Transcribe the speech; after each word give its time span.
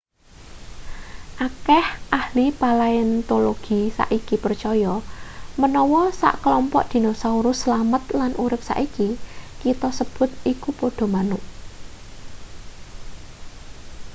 akeh 1.47 1.85
ahli 2.19 2.45
palaeontologi 2.61 3.79
saiki 3.97 4.35
percaya 4.43 4.93
menawa 5.61 6.03
sekelompok 6.21 6.83
dinosaurus 6.91 7.57
slamet 7.63 8.03
lan 8.19 8.31
urip 8.43 8.61
saiki 8.69 9.09
kita 9.61 9.89
sebut 9.99 10.29
iku 10.53 10.69
padha 10.79 11.05
manuk 11.13 11.43